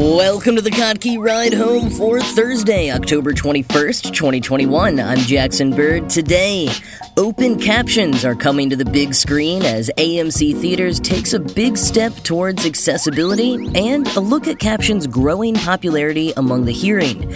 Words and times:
Welcome 0.00 0.56
to 0.56 0.62
the 0.62 0.70
Kottke 0.70 1.22
Ride 1.22 1.52
Home 1.52 1.90
for 1.90 2.22
Thursday, 2.22 2.90
October 2.90 3.34
21st, 3.34 4.14
2021. 4.14 4.98
I'm 4.98 5.18
Jackson 5.18 5.72
Bird. 5.72 6.08
Today, 6.08 6.70
open 7.18 7.60
captions 7.60 8.24
are 8.24 8.34
coming 8.34 8.70
to 8.70 8.76
the 8.76 8.86
big 8.86 9.12
screen 9.12 9.62
as 9.62 9.90
AMC 9.98 10.58
Theaters 10.58 11.00
takes 11.00 11.34
a 11.34 11.38
big 11.38 11.76
step 11.76 12.14
towards 12.22 12.64
accessibility 12.64 13.56
and 13.74 14.06
a 14.16 14.20
look 14.20 14.48
at 14.48 14.58
captions' 14.58 15.06
growing 15.06 15.54
popularity 15.54 16.32
among 16.38 16.64
the 16.64 16.72
hearing. 16.72 17.30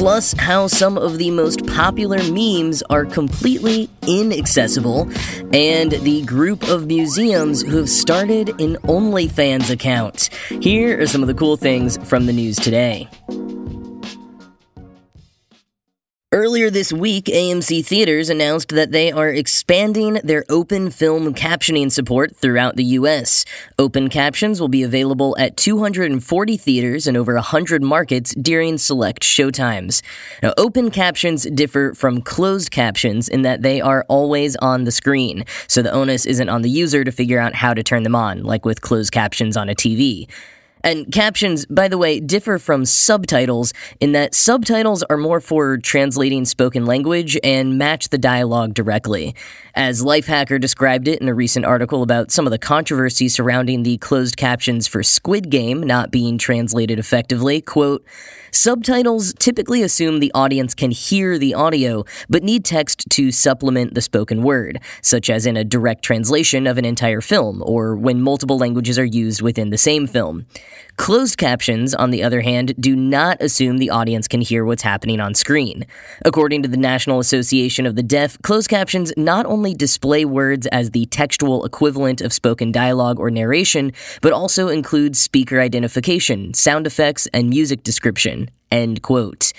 Plus, 0.00 0.32
how 0.38 0.66
some 0.66 0.96
of 0.96 1.18
the 1.18 1.30
most 1.30 1.66
popular 1.66 2.16
memes 2.32 2.82
are 2.88 3.04
completely 3.04 3.86
inaccessible, 4.08 5.02
and 5.52 5.92
the 5.92 6.22
group 6.24 6.66
of 6.70 6.86
museums 6.86 7.60
who 7.60 7.76
have 7.76 7.90
started 7.90 8.48
an 8.62 8.76
OnlyFans 8.84 9.68
account. 9.68 10.30
Here 10.62 10.98
are 11.02 11.06
some 11.06 11.20
of 11.20 11.26
the 11.26 11.34
cool 11.34 11.58
things 11.58 11.98
from 12.08 12.24
the 12.24 12.32
news 12.32 12.56
today. 12.56 13.10
Earlier 16.32 16.70
this 16.70 16.92
week, 16.92 17.24
AMC 17.24 17.84
Theaters 17.84 18.30
announced 18.30 18.68
that 18.68 18.92
they 18.92 19.10
are 19.10 19.30
expanding 19.30 20.20
their 20.22 20.44
open 20.48 20.90
film 20.90 21.34
captioning 21.34 21.90
support 21.90 22.36
throughout 22.36 22.76
the 22.76 22.84
U.S. 22.84 23.44
Open 23.80 24.08
captions 24.08 24.60
will 24.60 24.68
be 24.68 24.84
available 24.84 25.36
at 25.40 25.56
240 25.56 26.56
theaters 26.56 27.08
in 27.08 27.16
over 27.16 27.34
100 27.34 27.82
markets 27.82 28.32
during 28.36 28.78
select 28.78 29.24
showtimes. 29.24 30.02
Now, 30.40 30.54
open 30.56 30.92
captions 30.92 31.50
differ 31.50 31.94
from 31.94 32.22
closed 32.22 32.70
captions 32.70 33.28
in 33.28 33.42
that 33.42 33.62
they 33.62 33.80
are 33.80 34.04
always 34.06 34.54
on 34.54 34.84
the 34.84 34.92
screen, 34.92 35.44
so 35.66 35.82
the 35.82 35.90
onus 35.90 36.26
isn't 36.26 36.48
on 36.48 36.62
the 36.62 36.70
user 36.70 37.02
to 37.02 37.10
figure 37.10 37.40
out 37.40 37.56
how 37.56 37.74
to 37.74 37.82
turn 37.82 38.04
them 38.04 38.14
on, 38.14 38.44
like 38.44 38.64
with 38.64 38.82
closed 38.82 39.12
captions 39.12 39.56
on 39.56 39.68
a 39.68 39.74
TV. 39.74 40.28
And 40.82 41.12
captions, 41.12 41.66
by 41.66 41.88
the 41.88 41.98
way, 41.98 42.20
differ 42.20 42.58
from 42.58 42.84
subtitles 42.84 43.72
in 44.00 44.12
that 44.12 44.34
subtitles 44.34 45.02
are 45.04 45.16
more 45.16 45.40
for 45.40 45.76
translating 45.76 46.44
spoken 46.44 46.86
language 46.86 47.38
and 47.44 47.76
match 47.76 48.08
the 48.08 48.18
dialogue 48.18 48.74
directly. 48.74 49.34
As 49.74 50.02
Lifehacker 50.02 50.60
described 50.60 51.06
it 51.06 51.20
in 51.20 51.28
a 51.28 51.34
recent 51.34 51.64
article 51.64 52.02
about 52.02 52.30
some 52.30 52.46
of 52.46 52.50
the 52.50 52.58
controversy 52.58 53.28
surrounding 53.28 53.82
the 53.82 53.98
closed 53.98 54.36
captions 54.36 54.86
for 54.86 55.02
Squid 55.02 55.50
Game 55.50 55.82
not 55.82 56.10
being 56.10 56.38
translated 56.38 56.98
effectively, 56.98 57.60
quote, 57.60 58.04
Subtitles 58.52 59.32
typically 59.34 59.82
assume 59.82 60.18
the 60.18 60.32
audience 60.34 60.74
can 60.74 60.90
hear 60.90 61.38
the 61.38 61.54
audio, 61.54 62.04
but 62.28 62.42
need 62.42 62.64
text 62.64 63.08
to 63.10 63.30
supplement 63.30 63.94
the 63.94 64.00
spoken 64.00 64.42
word, 64.42 64.80
such 65.02 65.30
as 65.30 65.46
in 65.46 65.56
a 65.56 65.62
direct 65.62 66.02
translation 66.02 66.66
of 66.66 66.76
an 66.76 66.84
entire 66.84 67.20
film, 67.20 67.62
or 67.64 67.94
when 67.94 68.20
multiple 68.20 68.58
languages 68.58 68.98
are 68.98 69.04
used 69.04 69.40
within 69.40 69.70
the 69.70 69.78
same 69.78 70.06
film. 70.08 70.46
Closed 70.96 71.38
captions, 71.38 71.94
on 71.94 72.10
the 72.10 72.22
other 72.22 72.40
hand, 72.40 72.74
do 72.78 72.94
not 72.94 73.40
assume 73.40 73.78
the 73.78 73.90
audience 73.90 74.28
can 74.28 74.40
hear 74.40 74.64
what's 74.64 74.82
happening 74.82 75.20
on 75.20 75.34
screen. 75.34 75.86
According 76.24 76.62
to 76.62 76.68
the 76.68 76.76
National 76.76 77.20
Association 77.20 77.86
of 77.86 77.96
the 77.96 78.02
Deaf, 78.02 78.40
closed 78.42 78.68
captions 78.68 79.12
not 79.16 79.46
only 79.46 79.74
display 79.74 80.24
words 80.24 80.66
as 80.66 80.90
the 80.90 81.06
textual 81.06 81.64
equivalent 81.64 82.20
of 82.20 82.32
spoken 82.32 82.70
dialogue 82.70 83.18
or 83.18 83.30
narration, 83.30 83.92
but 84.20 84.32
also 84.32 84.68
include 84.68 85.16
speaker 85.16 85.60
identification, 85.60 86.52
sound 86.54 86.86
effects, 86.86 87.26
and 87.32 87.48
music 87.48 87.82
description. 87.82 88.50
End 88.70 89.02
quote. 89.02 89.52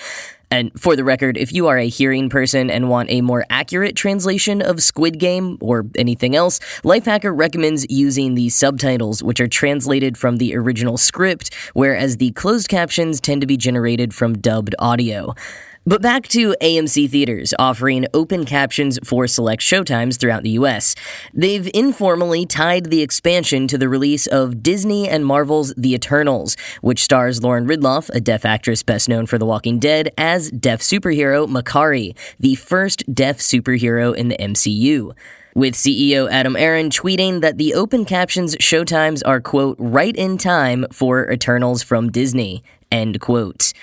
And 0.52 0.70
for 0.80 0.98
the 0.98 1.06
record, 1.06 1.38
if 1.38 1.54
you 1.54 1.68
are 1.68 1.78
a 1.78 1.88
hearing 1.88 2.30
person 2.30 2.70
and 2.70 2.90
want 2.90 3.10
a 3.10 3.22
more 3.22 3.46
accurate 3.50 3.96
translation 3.96 4.62
of 4.62 4.84
Squid 4.84 5.18
Game 5.18 5.58
or 5.62 5.86
anything 5.96 6.36
else, 6.36 6.60
Lifehacker 6.84 7.36
recommends 7.36 7.86
using 7.90 8.36
the 8.36 8.50
subtitles, 8.50 9.24
which 9.24 9.40
are 9.40 9.48
translated 9.48 10.18
from 10.18 10.38
the 10.38 10.54
original 10.56 10.98
script, 10.98 11.54
whereas 11.74 12.18
the 12.18 12.32
closed 12.32 12.68
captions 12.68 13.22
tend 13.22 13.40
to 13.40 13.48
be 13.48 13.56
generated 13.56 14.14
from 14.14 14.38
dubbed 14.38 14.76
audio. 14.78 15.34
But 15.84 16.04
back 16.04 16.28
to 16.28 16.56
AMC 16.62 17.10
Theaters 17.10 17.56
offering 17.58 18.06
open 18.14 18.46
captions 18.46 19.00
for 19.04 19.26
select 19.26 19.64
showtimes 19.64 20.20
throughout 20.20 20.44
the 20.44 20.52
US. 20.52 20.94
They've 21.34 21.68
informally 21.74 22.46
tied 22.46 22.92
the 22.92 23.02
expansion 23.02 23.68
to 23.68 23.80
the 23.80 23.90
release 23.90 24.28
of 24.28 24.62
Disney 24.62 25.10
and 25.10 25.26
Marvel's 25.26 25.74
The 25.76 25.96
Eternals, 25.96 26.56
which 26.82 27.04
stars 27.04 27.42
Lauren 27.42 27.66
Ridloff, 27.66 28.12
a 28.14 28.20
deaf 28.20 28.46
actress 28.46 28.84
best 28.84 29.10
known 29.10 29.26
for 29.26 29.40
The 29.40 29.46
Walking 29.48 29.80
Dead, 29.80 30.12
as 30.20 30.52
deaf 30.52 30.82
superhero 30.82 31.50
Makkari, 31.50 32.16
the 32.40 32.54
first 32.54 33.04
deaf 33.12 33.40
superhero 33.40 34.16
in 34.16 34.28
the 34.28 34.38
MCU 34.38 35.16
with 35.56 35.74
CEO 35.74 36.32
Adam 36.32 36.56
Aron 36.56 36.92
tweeting 36.92 37.42
that 37.42 37.58
the 37.58 37.74
open 37.74 38.06
captions 38.06 38.56
showtimes 38.58 39.24
are, 39.26 39.42
quote, 39.42 39.78
right 39.80 40.16
in 40.16 40.38
time 40.38 40.86
for 40.94 41.30
Eternals 41.32 41.82
from 41.82 42.12
Disney, 42.12 42.64
end 42.92 43.20
quote. 43.20 43.74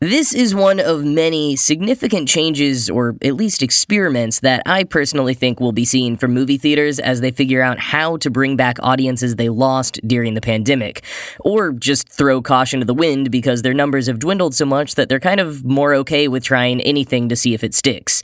This 0.00 0.32
is 0.32 0.54
one 0.54 0.78
of 0.78 1.04
many 1.04 1.56
significant 1.56 2.28
changes, 2.28 2.88
or 2.88 3.16
at 3.20 3.34
least 3.34 3.64
experiments, 3.64 4.38
that 4.40 4.62
I 4.64 4.84
personally 4.84 5.34
think 5.34 5.58
will 5.58 5.72
be 5.72 5.84
seen 5.84 6.16
from 6.16 6.32
movie 6.32 6.56
theaters 6.56 7.00
as 7.00 7.20
they 7.20 7.32
figure 7.32 7.62
out 7.62 7.80
how 7.80 8.16
to 8.18 8.30
bring 8.30 8.54
back 8.54 8.76
audiences 8.80 9.34
they 9.34 9.48
lost 9.48 9.98
during 10.06 10.34
the 10.34 10.40
pandemic. 10.40 11.02
Or 11.40 11.72
just 11.72 12.08
throw 12.08 12.40
caution 12.40 12.78
to 12.78 12.86
the 12.86 12.94
wind 12.94 13.32
because 13.32 13.62
their 13.62 13.74
numbers 13.74 14.06
have 14.06 14.20
dwindled 14.20 14.54
so 14.54 14.64
much 14.64 14.94
that 14.94 15.08
they're 15.08 15.18
kind 15.18 15.40
of 15.40 15.64
more 15.64 15.94
okay 15.94 16.28
with 16.28 16.44
trying 16.44 16.80
anything 16.82 17.28
to 17.30 17.34
see 17.34 17.52
if 17.52 17.64
it 17.64 17.74
sticks. 17.74 18.22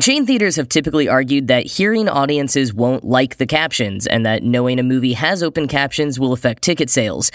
Chain 0.00 0.26
theaters 0.26 0.56
have 0.56 0.68
typically 0.68 1.08
argued 1.08 1.46
that 1.46 1.64
hearing 1.64 2.06
audiences 2.06 2.74
won't 2.74 3.04
like 3.04 3.36
the 3.36 3.46
captions 3.46 4.06
and 4.06 4.26
that 4.26 4.42
knowing 4.42 4.78
a 4.78 4.82
movie 4.82 5.14
has 5.14 5.42
open 5.42 5.68
captions 5.68 6.20
will 6.20 6.34
affect 6.34 6.62
ticket 6.62 6.90
sales. 6.90 7.30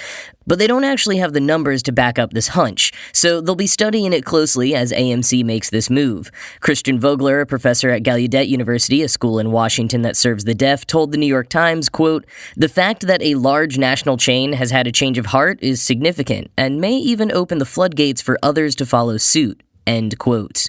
But 0.48 0.60
they 0.60 0.68
don't 0.68 0.84
actually 0.84 1.18
have 1.18 1.34
the 1.34 1.40
numbers 1.40 1.84
to 1.84 1.92
back 1.92 2.18
up 2.18 2.34
this 2.34 2.50
hunch, 2.50 2.92
so 3.14 3.42
they'll 3.42 3.56
be 3.56 3.68
studying 3.68 4.12
it 4.12 4.26
closely 4.26 4.74
as 4.74 4.92
AMC 4.92 5.44
makes 5.44 5.70
this 5.70 5.90
move. 5.90 6.32
Christian 6.60 7.00
Vogler, 7.00 7.42
a 7.42 7.46
professor 7.46 7.90
at 7.90 8.04
Gallaudet 8.04 8.48
University, 8.48 9.04
a 9.04 9.08
school 9.08 9.40
in 9.40 9.52
Washington 9.52 10.02
that 10.02 10.18
serves 10.18 10.44
the 10.44 10.56
deaf, 10.56 10.88
told 10.88 11.12
the 11.12 11.18
New 11.18 11.28
York 11.28 11.50
Times, 11.50 11.90
quote, 11.90 12.26
"The 12.58 12.70
fact 12.70 13.06
that 13.08 13.22
a 13.22 13.36
large 13.36 13.78
national 13.78 14.18
chain 14.18 14.54
has 14.54 14.72
had 14.72 14.88
a 14.88 14.92
change 14.92 15.18
of 15.18 15.28
heart 15.28 15.60
is 15.62 15.82
significant 15.82 16.50
and 16.58 16.82
may 16.82 16.96
even 16.96 17.32
open 17.32 17.60
the 17.60 17.66
floodgates 17.66 18.22
for 18.22 18.40
others 18.42 18.76
to 18.76 18.86
follow 18.86 19.18
suit." 19.18 19.62
End 19.86 20.18
quote. 20.18 20.68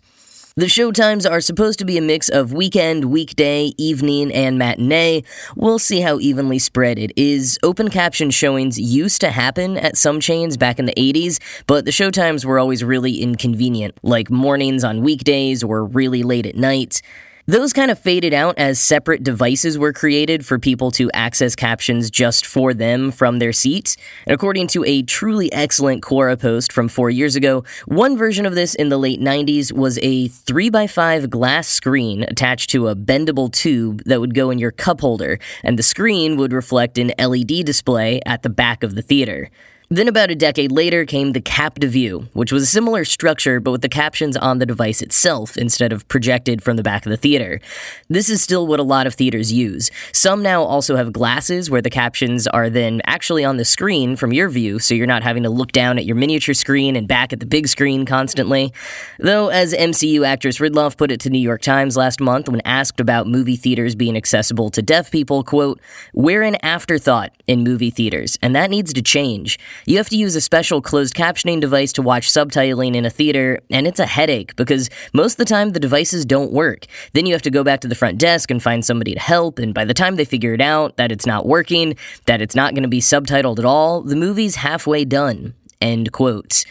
The 0.55 0.67
showtimes 0.67 1.29
are 1.29 1.41
supposed 1.41 1.79
to 1.79 1.87
be 1.87 1.97
a 1.97 2.03
mix 2.03 2.29
of 2.29 2.53
weekend, 2.53 3.07
weekday, 3.07 3.73
evening, 3.79 4.31
and 4.33 4.59
matinee. 4.59 5.23
We'll 5.57 5.79
see 5.79 6.03
how 6.03 6.19
evenly 6.19 6.59
spread 6.59 6.99
it 6.99 7.11
is. 7.17 7.59
Open 7.63 7.89
caption 7.89 8.31
showings 8.31 8.79
used 8.79 9.23
to 9.23 9.31
happen 9.31 9.79
at 9.79 9.97
some 9.97 10.21
chains 10.21 10.59
back 10.59 10.79
in 10.79 10.85
the 10.85 10.93
80s, 10.93 11.39
but 11.67 11.87
the 11.87 11.91
showtimes 11.91 12.45
were 12.45 12.59
always 12.59 12.85
really 12.85 13.23
inconvenient, 13.23 13.97
like 14.03 14.31
mornings 14.31 14.85
on 14.85 15.01
weekdays 15.01 15.63
or 15.63 15.87
really 15.87 16.23
late 16.23 16.45
at 16.45 16.55
night. 16.55 17.01
Those 17.47 17.73
kind 17.73 17.91
of 17.91 17.99
faded 17.99 18.33
out 18.33 18.57
as 18.57 18.79
separate 18.79 19.25
devices 19.25 19.77
were 19.77 19.93
created 19.93 20.47
for 20.47 20.61
people 20.61 20.93
to 20.93 21.11
access 21.13 21.57
captions 21.57 22.09
just 22.09 22.47
for 22.47 22.73
them 22.73 23.11
from 23.11 23.41
their 23.41 23.53
seats. 23.53 23.97
And 24.27 24.35
according 24.35 24.69
to 24.69 24.85
a 24.85 25.03
truly 25.03 25.53
excellent 25.53 26.05
Quora 26.05 26.39
post 26.39 26.73
from 26.73 26.87
four 26.87 27.11
years 27.11 27.35
ago, 27.35 27.65
one 27.87 28.17
version 28.17 28.47
of 28.47 28.55
this 28.55 28.77
in 28.77 28.91
the 28.91 28.97
late 28.97 29.21
90s 29.21 29.73
was 29.73 29.99
a 30.03 30.29
3x5 30.29 31.31
glass 31.31 31.67
screen 31.67 32.23
attached 32.23 32.71
to 32.71 32.87
a 32.87 32.95
bendable 32.95 33.53
tube 33.53 34.03
that 34.07 34.21
would 34.21 34.35
go 34.35 34.51
in 34.51 34.61
your 34.61 34.71
cup 34.71 35.01
holder, 35.01 35.41
and 35.65 35.77
the 35.77 35.83
screen 35.83 36.37
would 36.37 36.53
reflect 36.53 36.97
an 36.97 37.11
LED 37.19 37.65
display 37.65 38.21
at 38.25 38.43
the 38.45 38.51
back 38.51 38.85
of 38.85 38.95
the 38.95 39.03
theater. 39.03 39.51
Then, 39.93 40.09
about 40.09 40.31
a 40.31 40.35
decade 40.35 40.73
later, 40.73 41.05
came 41.05 41.33
the 41.33 41.41
Captiview, 41.43 42.27
which 42.33 42.51
was 42.51 42.63
a 42.63 42.67
similar 42.67 43.05
structure 43.05 43.61
but 43.61 43.73
with 43.73 43.83
the 43.83 43.91
captions 43.91 44.39
on 44.39 44.57
the 44.57 44.65
device 44.65 45.03
itself 45.03 45.55
instead 45.59 45.93
of 45.93 46.09
projected 46.09 46.63
from 46.63 46.79
the 46.79 46.83
back 46.83 47.05
of 47.05 47.11
the 47.11 47.19
theater. 47.19 47.61
This 48.09 48.31
is 48.31 48.41
still 48.43 48.67
what 48.67 48.81
a 48.81 48.85
lot 48.85 49.07
of 49.07 49.13
theaters 49.13 49.53
use. 49.53 49.91
Some 50.15 50.43
now 50.43 50.63
also 50.63 50.97
have 50.97 51.13
glasses 51.13 51.69
where 51.69 51.83
the 51.83 51.91
captions 51.91 52.47
are 52.47 52.71
then 52.71 53.03
actually 53.05 53.45
on 53.45 53.59
the 53.59 53.67
screen 53.67 54.17
from 54.17 54.33
your 54.33 54.49
view, 54.49 54.79
so 54.79 54.95
you're 54.95 55.07
not 55.07 55.23
having 55.23 55.43
to 55.43 55.51
look 55.51 55.73
down 55.73 55.99
at 55.99 56.07
your 56.07 56.17
miniature 56.17 56.55
screen 56.55 56.97
and 56.97 57.07
back 57.07 57.35
at 57.35 57.41
the 57.41 57.45
big 57.45 57.69
screen 57.69 58.07
constantly. 58.07 58.73
Though, 59.19 59.49
as 59.49 59.75
MCU 59.75 60.27
actress 60.27 60.57
Ridloff 60.57 60.97
put 60.97 61.11
it 61.11 61.21
to 61.21 61.29
New 61.29 61.39
York 61.39 61.61
Times 61.61 61.99
last 61.99 62.19
month 62.19 62.49
when 62.49 62.63
asked 62.63 62.99
about 62.99 63.27
movie 63.27 63.57
theaters 63.57 63.95
being 63.95 64.17
accessible 64.17 64.71
to 64.71 64.81
deaf 64.81 65.11
people, 65.11 65.45
quote, 65.45 65.83
We're 66.15 66.45
an 66.45 66.57
afterthought 66.63 67.33
in 67.47 67.63
movie 67.63 67.91
theaters, 67.91 68.39
and 68.41 68.57
that 68.57 68.71
needs 68.71 68.95
to 68.95 69.03
change. 69.03 69.59
You 69.85 69.97
have 69.97 70.09
to 70.11 70.17
use 70.17 70.37
a 70.37 70.41
special 70.41 70.81
closed 70.81 71.15
captioning 71.15 71.61
device 71.61 71.93
to 71.95 72.03
watch 72.03 72.31
subtitling 72.31 72.95
in 72.95 73.05
a 73.05 73.11
theater, 73.11 73.61
and 73.71 73.87
it's 73.87 74.01
a 74.01 74.07
headache 74.07 74.55
because 74.57 74.91
most 75.13 75.33
of 75.33 75.39
the 75.39 75.45
time 75.45 75.71
the 75.71 75.81
devices 75.81 76.25
don't 76.25 76.53
work. 76.53 76.87
Then 77.13 77.27
you 77.27 77.33
have 77.33 77.43
to 77.43 77.51
go 77.51 77.65
back 77.65 77.81
to 77.81 77.89
the 77.89 77.95
front 77.95 78.19
desk 78.19 78.51
and 78.51 78.63
find 78.63 78.85
somebody 78.85 79.15
to 79.15 79.21
help, 79.21 79.59
and 79.59 79.75
by 79.75 79.85
the 79.85 79.95
time 79.95 80.17
they 80.17 80.25
figure 80.25 80.55
it 80.55 80.61
out 80.61 80.97
that 80.97 81.11
it's 81.11 81.27
not 81.27 81.47
working, 81.47 81.97
that 82.27 82.41
it's 82.41 82.55
not 82.55 82.75
going 82.75 82.83
to 82.83 82.89
be 82.89 83.01
subtitled 83.01 83.59
at 83.59 83.65
all, 83.65 84.03
the 84.03 84.17
movie's 84.17 84.57
halfway 84.57 85.05
done. 85.05 85.55
End 85.81 86.13
quote. 86.13 86.65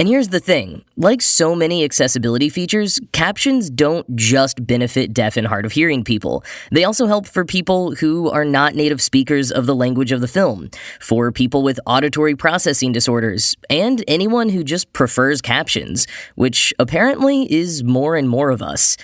And 0.00 0.08
here's 0.08 0.28
the 0.28 0.40
thing 0.40 0.82
like 0.96 1.20
so 1.20 1.54
many 1.54 1.84
accessibility 1.84 2.48
features, 2.48 2.98
captions 3.12 3.68
don't 3.68 4.16
just 4.16 4.66
benefit 4.66 5.12
deaf 5.12 5.36
and 5.36 5.46
hard 5.46 5.66
of 5.66 5.72
hearing 5.72 6.04
people. 6.04 6.42
They 6.72 6.84
also 6.84 7.06
help 7.06 7.26
for 7.26 7.44
people 7.44 7.94
who 7.96 8.30
are 8.30 8.46
not 8.46 8.74
native 8.74 9.02
speakers 9.02 9.52
of 9.52 9.66
the 9.66 9.76
language 9.76 10.10
of 10.10 10.22
the 10.22 10.26
film, 10.26 10.70
for 11.00 11.30
people 11.30 11.62
with 11.62 11.78
auditory 11.84 12.34
processing 12.34 12.92
disorders, 12.92 13.54
and 13.68 14.02
anyone 14.08 14.48
who 14.48 14.64
just 14.64 14.90
prefers 14.94 15.42
captions, 15.42 16.06
which 16.34 16.72
apparently 16.78 17.52
is 17.52 17.84
more 17.84 18.16
and 18.16 18.26
more 18.26 18.48
of 18.48 18.62
us. 18.62 18.96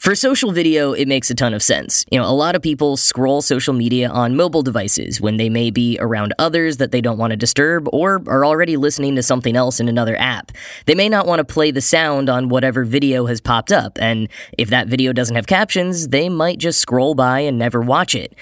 For 0.00 0.14
social 0.14 0.50
video, 0.50 0.94
it 0.94 1.06
makes 1.08 1.30
a 1.30 1.34
ton 1.34 1.52
of 1.52 1.62
sense. 1.62 2.06
You 2.10 2.18
know, 2.18 2.24
a 2.26 2.32
lot 2.32 2.56
of 2.56 2.62
people 2.62 2.96
scroll 2.96 3.42
social 3.42 3.74
media 3.74 4.08
on 4.08 4.34
mobile 4.34 4.62
devices 4.62 5.20
when 5.20 5.36
they 5.36 5.50
may 5.50 5.70
be 5.70 5.98
around 6.00 6.32
others 6.38 6.78
that 6.78 6.90
they 6.90 7.02
don't 7.02 7.18
want 7.18 7.32
to 7.32 7.36
disturb 7.36 7.86
or 7.92 8.22
are 8.26 8.46
already 8.46 8.78
listening 8.78 9.14
to 9.16 9.22
something 9.22 9.56
else 9.56 9.78
in 9.78 9.90
another 9.90 10.18
app. 10.18 10.52
They 10.86 10.94
may 10.94 11.10
not 11.10 11.26
want 11.26 11.40
to 11.40 11.44
play 11.44 11.70
the 11.70 11.82
sound 11.82 12.30
on 12.30 12.48
whatever 12.48 12.86
video 12.86 13.26
has 13.26 13.42
popped 13.42 13.72
up, 13.72 13.98
and 14.00 14.30
if 14.56 14.70
that 14.70 14.88
video 14.88 15.12
doesn't 15.12 15.36
have 15.36 15.46
captions, 15.46 16.08
they 16.08 16.30
might 16.30 16.56
just 16.56 16.80
scroll 16.80 17.14
by 17.14 17.40
and 17.40 17.58
never 17.58 17.82
watch 17.82 18.14
it. 18.14 18.34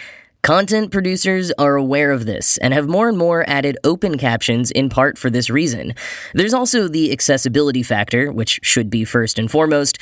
Content 0.43 0.93
producers 0.93 1.51
are 1.59 1.75
aware 1.75 2.13
of 2.13 2.25
this 2.25 2.59
and 2.59 2.73
have 2.73 2.87
more 2.87 3.09
and 3.09 3.19
more 3.19 3.45
added 3.51 3.77
open 3.83 4.17
captions 4.17 4.71
in 4.71 4.89
part 4.89 5.19
for 5.19 5.29
this 5.29 5.51
reason. 5.51 5.93
There's 6.35 6.55
also 6.55 6.87
the 6.87 7.11
accessibility 7.11 7.83
factor, 7.83 8.31
which 8.31 8.61
should 8.63 8.91
be 8.91 9.05
first 9.05 9.41
and 9.41 9.51
foremost. 9.51 9.99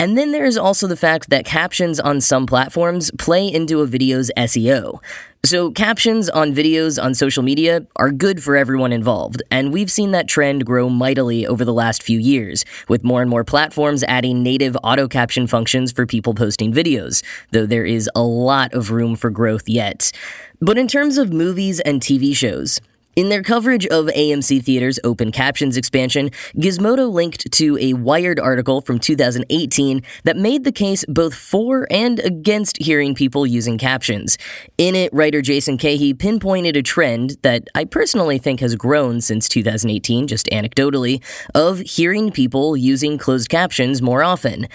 And 0.00 0.16
then 0.16 0.30
there's 0.30 0.56
also 0.56 0.86
the 0.86 0.96
fact 0.96 1.28
that 1.30 1.44
captions 1.44 1.98
on 1.98 2.20
some 2.20 2.46
platforms 2.46 3.10
play 3.18 3.52
into 3.52 3.80
a 3.80 3.86
video's 3.86 4.30
SEO. 4.36 5.00
So, 5.44 5.72
captions 5.72 6.28
on 6.28 6.52
videos 6.52 7.02
on 7.02 7.14
social 7.14 7.42
media 7.42 7.84
are 7.96 8.12
good 8.12 8.42
for 8.42 8.56
everyone 8.56 8.92
involved, 8.92 9.42
and 9.50 9.72
we've 9.72 9.90
seen 9.90 10.12
that 10.12 10.28
trend 10.28 10.64
grow 10.64 10.88
mightily 10.88 11.46
over 11.46 11.64
the 11.64 11.72
last 11.72 12.02
few 12.02 12.18
years, 12.18 12.64
with 12.88 13.02
more 13.02 13.22
and 13.22 13.30
more 13.30 13.44
platforms 13.44 14.04
adding 14.04 14.42
native 14.42 14.76
auto 14.84 15.08
caption 15.08 15.48
functions 15.48 15.90
for 15.90 16.06
people 16.06 16.34
posting 16.34 16.72
videos, 16.72 17.24
though 17.50 17.66
there 17.66 17.84
is 17.84 18.08
a 18.14 18.22
lot 18.22 18.72
of 18.74 18.90
room 18.92 19.16
for 19.16 19.30
growth 19.30 19.68
yet. 19.68 20.12
But 20.60 20.78
in 20.78 20.86
terms 20.86 21.18
of 21.18 21.32
movies 21.32 21.80
and 21.80 22.00
TV 22.00 22.36
shows, 22.36 22.80
in 23.18 23.30
their 23.30 23.42
coverage 23.42 23.84
of 23.88 24.06
AMC 24.06 24.62
Theater's 24.62 25.00
open 25.02 25.32
captions 25.32 25.76
expansion, 25.76 26.30
Gizmodo 26.54 27.10
linked 27.10 27.50
to 27.50 27.76
a 27.78 27.94
Wired 27.94 28.38
article 28.38 28.80
from 28.80 29.00
2018 29.00 30.04
that 30.22 30.36
made 30.36 30.62
the 30.62 30.70
case 30.70 31.04
both 31.08 31.34
for 31.34 31.88
and 31.90 32.20
against 32.20 32.80
hearing 32.80 33.16
people 33.16 33.44
using 33.44 33.76
captions. 33.76 34.38
In 34.78 34.94
it, 34.94 35.12
writer 35.12 35.42
Jason 35.42 35.78
Kehe 35.78 36.16
pinpointed 36.16 36.76
a 36.76 36.82
trend 36.82 37.38
that 37.42 37.66
I 37.74 37.86
personally 37.86 38.38
think 38.38 38.60
has 38.60 38.76
grown 38.76 39.20
since 39.20 39.48
2018, 39.48 40.28
just 40.28 40.46
anecdotally, 40.52 41.20
of 41.56 41.80
hearing 41.80 42.30
people 42.30 42.76
using 42.76 43.18
closed 43.18 43.48
captions 43.48 44.00
more 44.00 44.22
often. 44.22 44.68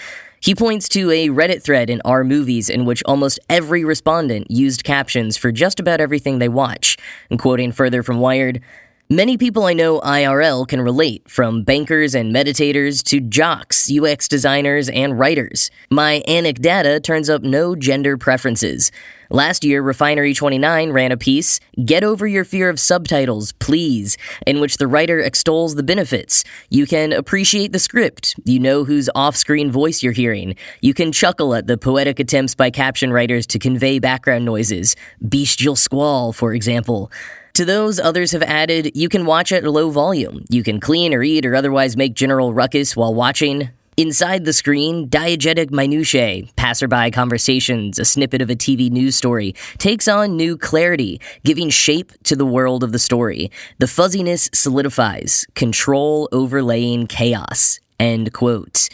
He 0.44 0.54
points 0.54 0.90
to 0.90 1.10
a 1.10 1.30
Reddit 1.30 1.62
thread 1.62 1.88
in 1.88 2.02
R 2.04 2.22
Movies 2.22 2.68
in 2.68 2.84
which 2.84 3.02
almost 3.06 3.40
every 3.48 3.82
respondent 3.82 4.50
used 4.50 4.84
captions 4.84 5.38
for 5.38 5.50
just 5.50 5.80
about 5.80 6.02
everything 6.02 6.38
they 6.38 6.50
watch. 6.50 6.98
And 7.30 7.38
quoting 7.38 7.72
further 7.72 8.02
from 8.02 8.18
Wired, 8.18 8.60
Many 9.10 9.36
people 9.36 9.64
I 9.64 9.74
know 9.74 10.00
IRL 10.00 10.66
can 10.66 10.80
relate, 10.80 11.28
from 11.28 11.62
bankers 11.62 12.14
and 12.14 12.34
meditators 12.34 13.02
to 13.04 13.20
jocks, 13.20 13.92
UX 13.92 14.28
designers, 14.28 14.88
and 14.88 15.18
writers. 15.18 15.70
My 15.90 16.22
anecdata 16.26 17.02
turns 17.02 17.28
up 17.28 17.42
no 17.42 17.76
gender 17.76 18.16
preferences. 18.16 18.90
Last 19.28 19.62
year, 19.62 19.82
Refinery29 19.82 20.90
ran 20.94 21.12
a 21.12 21.18
piece, 21.18 21.60
Get 21.84 22.02
Over 22.02 22.26
Your 22.26 22.44
Fear 22.44 22.70
of 22.70 22.80
Subtitles, 22.80 23.52
Please, 23.52 24.16
in 24.46 24.58
which 24.58 24.78
the 24.78 24.86
writer 24.86 25.20
extols 25.20 25.74
the 25.74 25.82
benefits. 25.82 26.42
You 26.70 26.86
can 26.86 27.12
appreciate 27.12 27.72
the 27.72 27.78
script. 27.78 28.36
You 28.46 28.58
know 28.58 28.84
whose 28.84 29.10
off 29.14 29.36
screen 29.36 29.70
voice 29.70 30.02
you're 30.02 30.14
hearing. 30.14 30.56
You 30.80 30.94
can 30.94 31.12
chuckle 31.12 31.54
at 31.54 31.66
the 31.66 31.76
poetic 31.76 32.20
attempts 32.20 32.54
by 32.54 32.70
caption 32.70 33.12
writers 33.12 33.46
to 33.48 33.58
convey 33.58 33.98
background 33.98 34.46
noises. 34.46 34.96
Bestial 35.20 35.76
squall, 35.76 36.32
for 36.32 36.54
example. 36.54 37.12
To 37.54 37.64
those, 37.64 38.00
others 38.00 38.32
have 38.32 38.42
added, 38.42 38.96
you 38.96 39.08
can 39.08 39.26
watch 39.26 39.52
at 39.52 39.62
low 39.62 39.88
volume. 39.88 40.44
You 40.50 40.64
can 40.64 40.80
clean 40.80 41.14
or 41.14 41.22
eat 41.22 41.46
or 41.46 41.54
otherwise 41.54 41.96
make 41.96 42.14
general 42.14 42.52
ruckus 42.52 42.96
while 42.96 43.14
watching. 43.14 43.70
Inside 43.96 44.44
the 44.44 44.52
screen, 44.52 45.08
diegetic 45.08 45.70
minutiae, 45.70 46.48
passerby 46.56 47.12
conversations, 47.12 48.00
a 48.00 48.04
snippet 48.04 48.42
of 48.42 48.50
a 48.50 48.56
TV 48.56 48.90
news 48.90 49.14
story, 49.14 49.54
takes 49.78 50.08
on 50.08 50.36
new 50.36 50.56
clarity, 50.58 51.20
giving 51.44 51.70
shape 51.70 52.10
to 52.24 52.34
the 52.34 52.44
world 52.44 52.82
of 52.82 52.90
the 52.90 52.98
story. 52.98 53.52
The 53.78 53.86
fuzziness 53.86 54.50
solidifies, 54.52 55.46
control 55.54 56.28
overlaying 56.32 57.06
chaos. 57.06 57.78
End 58.00 58.32
quote. 58.32 58.88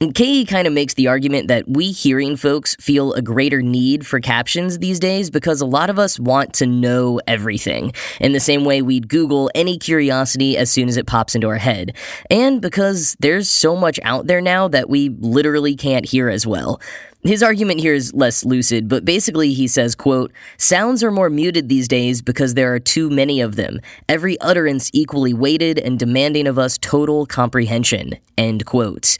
Kehe 0.00 0.46
kind 0.46 0.68
of 0.68 0.72
makes 0.72 0.94
the 0.94 1.08
argument 1.08 1.48
that 1.48 1.64
we 1.66 1.90
hearing 1.90 2.36
folks 2.36 2.76
feel 2.76 3.12
a 3.14 3.20
greater 3.20 3.62
need 3.62 4.06
for 4.06 4.20
captions 4.20 4.78
these 4.78 5.00
days 5.00 5.28
because 5.28 5.60
a 5.60 5.66
lot 5.66 5.90
of 5.90 5.98
us 5.98 6.20
want 6.20 6.54
to 6.54 6.66
know 6.66 7.20
everything, 7.26 7.92
in 8.20 8.30
the 8.30 8.38
same 8.38 8.64
way 8.64 8.80
we'd 8.80 9.08
Google 9.08 9.50
any 9.56 9.76
curiosity 9.76 10.56
as 10.56 10.70
soon 10.70 10.88
as 10.88 10.96
it 10.96 11.08
pops 11.08 11.34
into 11.34 11.48
our 11.48 11.56
head, 11.56 11.96
and 12.30 12.62
because 12.62 13.16
there's 13.18 13.50
so 13.50 13.74
much 13.74 13.98
out 14.04 14.28
there 14.28 14.40
now 14.40 14.68
that 14.68 14.88
we 14.88 15.08
literally 15.18 15.74
can't 15.74 16.06
hear 16.06 16.28
as 16.28 16.46
well. 16.46 16.80
His 17.24 17.42
argument 17.42 17.80
here 17.80 17.94
is 17.94 18.14
less 18.14 18.44
lucid, 18.44 18.86
but 18.88 19.04
basically 19.04 19.52
he 19.52 19.66
says, 19.66 19.96
quote, 19.96 20.32
sounds 20.58 21.02
are 21.02 21.10
more 21.10 21.28
muted 21.28 21.68
these 21.68 21.88
days 21.88 22.22
because 22.22 22.54
there 22.54 22.72
are 22.72 22.78
too 22.78 23.10
many 23.10 23.40
of 23.40 23.56
them, 23.56 23.80
every 24.08 24.38
utterance 24.40 24.90
equally 24.92 25.34
weighted 25.34 25.76
and 25.76 25.98
demanding 25.98 26.46
of 26.46 26.56
us 26.56 26.78
total 26.78 27.26
comprehension, 27.26 28.16
end 28.36 28.64
quote. 28.64 29.18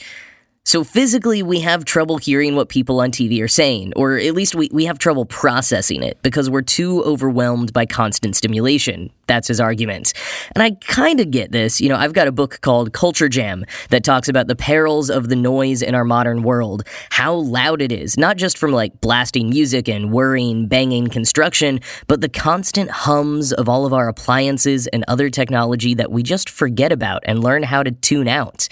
So 0.68 0.84
physically, 0.84 1.42
we 1.42 1.60
have 1.60 1.86
trouble 1.86 2.18
hearing 2.18 2.54
what 2.54 2.68
people 2.68 3.00
on 3.00 3.10
TV 3.10 3.40
are 3.42 3.48
saying, 3.48 3.94
or 3.96 4.18
at 4.18 4.34
least 4.34 4.54
we, 4.54 4.68
we 4.70 4.84
have 4.84 4.98
trouble 4.98 5.24
processing 5.24 6.02
it 6.02 6.22
because 6.22 6.50
we're 6.50 6.60
too 6.60 7.02
overwhelmed 7.04 7.72
by 7.72 7.86
constant 7.86 8.36
stimulation. 8.36 9.10
That's 9.28 9.48
his 9.48 9.62
argument. 9.62 10.12
And 10.54 10.62
I 10.62 10.72
kind 10.72 11.20
of 11.20 11.30
get 11.30 11.52
this. 11.52 11.80
You 11.80 11.88
know, 11.88 11.96
I've 11.96 12.12
got 12.12 12.28
a 12.28 12.32
book 12.32 12.60
called 12.60 12.92
Culture 12.92 13.30
Jam 13.30 13.64
that 13.88 14.04
talks 14.04 14.28
about 14.28 14.46
the 14.46 14.54
perils 14.54 15.08
of 15.08 15.30
the 15.30 15.36
noise 15.36 15.80
in 15.80 15.94
our 15.94 16.04
modern 16.04 16.42
world, 16.42 16.86
how 17.08 17.32
loud 17.32 17.80
it 17.80 17.90
is, 17.90 18.18
not 18.18 18.36
just 18.36 18.58
from 18.58 18.70
like 18.70 19.00
blasting 19.00 19.48
music 19.48 19.88
and 19.88 20.12
whirring, 20.12 20.66
banging 20.66 21.08
construction, 21.08 21.80
but 22.08 22.20
the 22.20 22.28
constant 22.28 22.90
hums 22.90 23.54
of 23.54 23.70
all 23.70 23.86
of 23.86 23.94
our 23.94 24.06
appliances 24.06 24.86
and 24.88 25.02
other 25.08 25.30
technology 25.30 25.94
that 25.94 26.12
we 26.12 26.22
just 26.22 26.50
forget 26.50 26.92
about 26.92 27.22
and 27.24 27.42
learn 27.42 27.62
how 27.62 27.82
to 27.82 27.90
tune 27.90 28.28
out. 28.28 28.68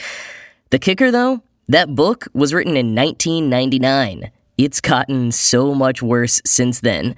The 0.69 0.79
kicker, 0.79 1.11
though, 1.11 1.41
that 1.69 1.95
book 1.95 2.29
was 2.33 2.55
written 2.55 2.77
in 2.77 2.95
1999. 2.95 4.31
It's 4.59 4.81
gotten 4.81 5.33
so 5.33 5.75
much 5.75 6.03
worse 6.03 6.41
since 6.45 6.81
then. 6.81 7.17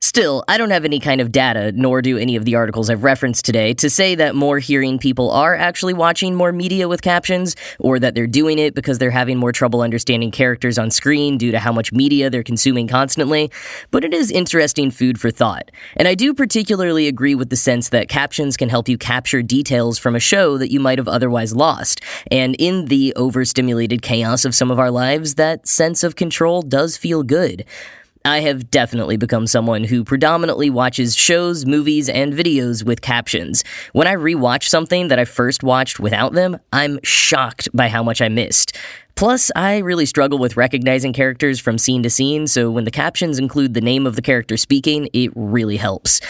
Still, 0.00 0.44
I 0.46 0.58
don't 0.58 0.70
have 0.70 0.84
any 0.84 1.00
kind 1.00 1.20
of 1.20 1.32
data, 1.32 1.72
nor 1.72 2.00
do 2.02 2.18
any 2.18 2.36
of 2.36 2.44
the 2.44 2.54
articles 2.54 2.88
I've 2.88 3.02
referenced 3.02 3.44
today, 3.44 3.74
to 3.74 3.90
say 3.90 4.14
that 4.14 4.36
more 4.36 4.60
hearing 4.60 4.96
people 4.96 5.28
are 5.32 5.56
actually 5.56 5.92
watching 5.92 6.36
more 6.36 6.52
media 6.52 6.86
with 6.86 7.02
captions, 7.02 7.56
or 7.80 7.98
that 7.98 8.14
they're 8.14 8.28
doing 8.28 8.60
it 8.60 8.76
because 8.76 8.98
they're 8.98 9.10
having 9.10 9.38
more 9.38 9.50
trouble 9.50 9.80
understanding 9.80 10.30
characters 10.30 10.78
on 10.78 10.92
screen 10.92 11.36
due 11.36 11.50
to 11.50 11.58
how 11.58 11.72
much 11.72 11.92
media 11.92 12.30
they're 12.30 12.44
consuming 12.44 12.86
constantly, 12.86 13.50
but 13.90 14.04
it 14.04 14.14
is 14.14 14.30
interesting 14.30 14.92
food 14.92 15.20
for 15.20 15.32
thought. 15.32 15.68
And 15.96 16.06
I 16.06 16.14
do 16.14 16.32
particularly 16.32 17.08
agree 17.08 17.34
with 17.34 17.50
the 17.50 17.56
sense 17.56 17.88
that 17.88 18.08
captions 18.08 18.56
can 18.56 18.68
help 18.68 18.88
you 18.88 18.98
capture 18.98 19.42
details 19.42 19.98
from 19.98 20.14
a 20.14 20.20
show 20.20 20.58
that 20.58 20.70
you 20.70 20.78
might 20.78 20.98
have 20.98 21.08
otherwise 21.08 21.56
lost. 21.56 22.00
And 22.30 22.54
in 22.60 22.84
the 22.84 23.12
overstimulated 23.16 24.02
chaos 24.02 24.44
of 24.44 24.54
some 24.54 24.70
of 24.70 24.78
our 24.78 24.92
lives, 24.92 25.34
that 25.34 25.66
sense 25.66 26.04
of 26.04 26.14
control 26.14 26.62
does 26.62 26.96
feel 26.96 27.24
good. 27.24 27.64
I 28.24 28.40
have 28.40 28.70
definitely 28.70 29.16
become 29.16 29.46
someone 29.46 29.84
who 29.84 30.04
predominantly 30.04 30.70
watches 30.70 31.16
shows, 31.16 31.64
movies, 31.64 32.08
and 32.08 32.32
videos 32.32 32.84
with 32.84 33.00
captions. 33.00 33.64
When 33.92 34.06
I 34.06 34.14
rewatch 34.14 34.68
something 34.68 35.08
that 35.08 35.18
I 35.18 35.24
first 35.24 35.62
watched 35.62 36.00
without 36.00 36.32
them, 36.32 36.58
I'm 36.72 36.98
shocked 37.02 37.68
by 37.74 37.88
how 37.88 38.02
much 38.02 38.20
I 38.20 38.28
missed. 38.28 38.76
Plus, 39.14 39.50
I 39.56 39.78
really 39.78 40.06
struggle 40.06 40.38
with 40.38 40.56
recognizing 40.56 41.12
characters 41.12 41.58
from 41.58 41.76
scene 41.76 42.02
to 42.04 42.10
scene, 42.10 42.46
so 42.46 42.70
when 42.70 42.84
the 42.84 42.90
captions 42.90 43.38
include 43.38 43.74
the 43.74 43.80
name 43.80 44.06
of 44.06 44.14
the 44.14 44.22
character 44.22 44.56
speaking, 44.56 45.08
it 45.12 45.32
really 45.34 45.76
helps. 45.76 46.20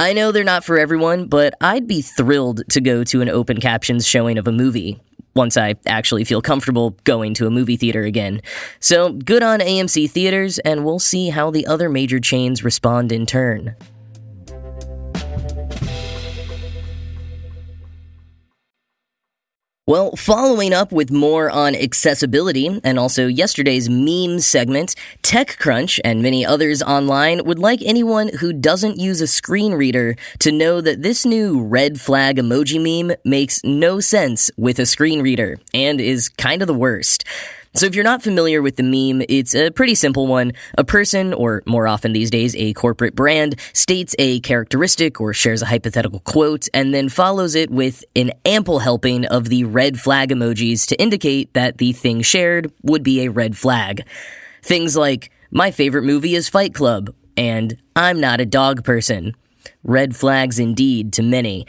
I 0.00 0.12
know 0.12 0.32
they're 0.32 0.44
not 0.44 0.64
for 0.64 0.78
everyone, 0.78 1.26
but 1.26 1.54
I'd 1.60 1.86
be 1.86 2.02
thrilled 2.02 2.62
to 2.70 2.80
go 2.80 3.04
to 3.04 3.20
an 3.20 3.28
open 3.28 3.60
captions 3.60 4.06
showing 4.06 4.38
of 4.38 4.48
a 4.48 4.52
movie 4.52 5.00
once 5.36 5.56
I 5.56 5.74
actually 5.86 6.24
feel 6.24 6.42
comfortable 6.42 6.96
going 7.04 7.34
to 7.34 7.46
a 7.46 7.50
movie 7.50 7.76
theater 7.76 8.02
again. 8.02 8.40
So 8.80 9.12
good 9.12 9.42
on 9.42 9.60
AMC 9.60 10.10
Theaters, 10.10 10.58
and 10.60 10.84
we'll 10.84 10.98
see 10.98 11.30
how 11.30 11.50
the 11.50 11.66
other 11.66 11.88
major 11.88 12.20
chains 12.20 12.64
respond 12.64 13.12
in 13.12 13.26
turn. 13.26 13.74
Well, 19.86 20.16
following 20.16 20.72
up 20.72 20.92
with 20.92 21.10
more 21.10 21.50
on 21.50 21.74
accessibility 21.74 22.80
and 22.82 22.98
also 22.98 23.26
yesterday's 23.26 23.90
meme 23.90 24.40
segment, 24.40 24.94
TechCrunch 25.22 26.00
and 26.02 26.22
many 26.22 26.42
others 26.46 26.82
online 26.82 27.44
would 27.44 27.58
like 27.58 27.82
anyone 27.82 28.30
who 28.40 28.54
doesn't 28.54 28.96
use 28.96 29.20
a 29.20 29.26
screen 29.26 29.74
reader 29.74 30.16
to 30.38 30.50
know 30.50 30.80
that 30.80 31.02
this 31.02 31.26
new 31.26 31.62
red 31.62 32.00
flag 32.00 32.36
emoji 32.36 32.80
meme 32.80 33.14
makes 33.26 33.62
no 33.62 34.00
sense 34.00 34.50
with 34.56 34.78
a 34.78 34.86
screen 34.86 35.20
reader 35.20 35.58
and 35.74 36.00
is 36.00 36.30
kind 36.30 36.62
of 36.62 36.66
the 36.66 36.72
worst. 36.72 37.22
So 37.76 37.86
if 37.86 37.96
you're 37.96 38.04
not 38.04 38.22
familiar 38.22 38.62
with 38.62 38.76
the 38.76 38.84
meme, 38.84 39.26
it's 39.28 39.52
a 39.52 39.70
pretty 39.70 39.96
simple 39.96 40.28
one. 40.28 40.52
A 40.78 40.84
person, 40.84 41.34
or 41.34 41.60
more 41.66 41.88
often 41.88 42.12
these 42.12 42.30
days, 42.30 42.54
a 42.54 42.72
corporate 42.74 43.16
brand, 43.16 43.58
states 43.72 44.14
a 44.16 44.38
characteristic 44.40 45.20
or 45.20 45.34
shares 45.34 45.60
a 45.60 45.66
hypothetical 45.66 46.20
quote 46.20 46.68
and 46.72 46.94
then 46.94 47.08
follows 47.08 47.56
it 47.56 47.70
with 47.70 48.04
an 48.14 48.30
ample 48.44 48.78
helping 48.78 49.26
of 49.26 49.48
the 49.48 49.64
red 49.64 49.98
flag 49.98 50.28
emojis 50.28 50.86
to 50.86 51.02
indicate 51.02 51.52
that 51.54 51.78
the 51.78 51.92
thing 51.92 52.22
shared 52.22 52.70
would 52.82 53.02
be 53.02 53.22
a 53.22 53.30
red 53.30 53.56
flag. 53.56 54.06
Things 54.62 54.96
like, 54.96 55.32
my 55.50 55.72
favorite 55.72 56.04
movie 56.04 56.36
is 56.36 56.48
Fight 56.48 56.74
Club, 56.74 57.12
and 57.36 57.76
I'm 57.96 58.20
not 58.20 58.40
a 58.40 58.46
dog 58.46 58.84
person. 58.84 59.34
Red 59.82 60.14
flags 60.14 60.60
indeed 60.60 61.12
to 61.14 61.22
many. 61.24 61.66